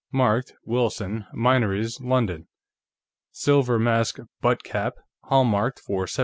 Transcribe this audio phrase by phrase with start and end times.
[0.11, 2.47] Marked: Wilson, Minories, London.
[3.31, 6.17] Silver masque butt cap, hallmarked for 1723.